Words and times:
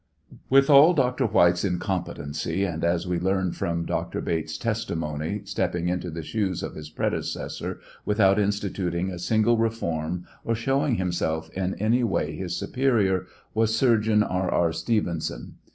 With 0.49 0.67
all 0.67 0.95
Dr. 0.95 1.27
White's 1.27 1.63
incompetency, 1.63 2.63
and, 2.65 2.83
as 2.83 3.05
we 3.07 3.19
learn 3.19 3.51
from 3.51 3.85
Dr. 3.85 4.19
Bates's 4.19 4.57
testimony, 4.57 5.41
stepping 5.45 5.89
into 5.89 6.09
the 6.09 6.23
shoes 6.23 6.63
of 6.63 6.73
his 6.73 6.89
predecessor 6.89 7.79
without 8.03 8.39
instituting 8.39 9.11
a 9.11 9.19
single 9.19 9.59
reform 9.59 10.25
or 10.43 10.55
showing 10.55 10.95
himself 10.95 11.51
in 11.51 11.75
any 11.75 12.03
way 12.03 12.35
his 12.35 12.57
superior, 12.57 13.27
was 13.53 13.77
Surgeon 13.77 14.23
R. 14.23 14.49
R. 14.51 14.73
Stevenson. 14.73 15.57